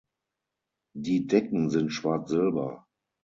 [0.97, 2.87] Die Decken sind Schwarz Silber.